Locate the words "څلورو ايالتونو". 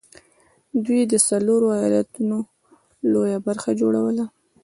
1.27-2.37